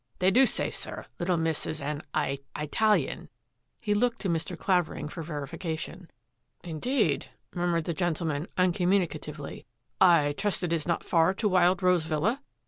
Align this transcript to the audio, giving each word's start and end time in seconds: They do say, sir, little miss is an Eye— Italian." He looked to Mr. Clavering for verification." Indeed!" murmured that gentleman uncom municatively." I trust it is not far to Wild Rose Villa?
They 0.17 0.31
do 0.31 0.47
say, 0.47 0.71
sir, 0.71 1.05
little 1.19 1.37
miss 1.37 1.67
is 1.67 1.79
an 1.79 2.01
Eye— 2.11 2.39
Italian." 2.59 3.29
He 3.79 3.93
looked 3.93 4.19
to 4.21 4.29
Mr. 4.29 4.57
Clavering 4.57 5.07
for 5.07 5.21
verification." 5.21 6.09
Indeed!" 6.71 7.27
murmured 7.53 7.83
that 7.83 7.97
gentleman 7.97 8.47
uncom 8.57 8.87
municatively." 8.87 9.65
I 10.01 10.33
trust 10.35 10.63
it 10.63 10.73
is 10.73 10.87
not 10.87 11.03
far 11.03 11.35
to 11.35 11.47
Wild 11.47 11.83
Rose 11.83 12.05
Villa? 12.05 12.41